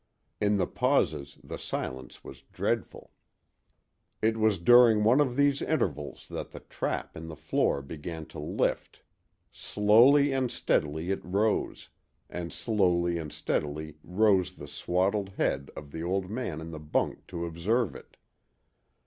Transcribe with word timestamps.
In 0.39 0.57
the 0.57 0.65
pauses 0.65 1.37
the 1.43 1.59
silence 1.59 2.23
was 2.23 2.41
dreadful. 2.41 3.11
It 4.19 4.35
was 4.35 4.57
during 4.57 5.03
one 5.03 5.21
of 5.21 5.35
these 5.35 5.61
intervals 5.61 6.27
that 6.31 6.49
the 6.49 6.61
trap 6.61 7.15
in 7.15 7.27
the 7.27 7.35
floor 7.35 7.83
began 7.83 8.25
to 8.29 8.39
lift. 8.39 9.03
Slowly 9.51 10.31
and 10.31 10.49
steadily 10.49 11.11
it 11.11 11.23
rose, 11.23 11.89
and 12.31 12.51
slowly 12.51 13.19
and 13.19 13.31
steadily 13.31 13.99
rose 14.03 14.55
the 14.55 14.67
swaddled 14.67 15.29
head 15.37 15.69
of 15.75 15.91
the 15.91 16.01
old 16.01 16.31
man 16.31 16.61
in 16.61 16.71
the 16.71 16.79
bunk 16.79 17.27
to 17.27 17.45
observe 17.45 17.93
it. 17.95 18.17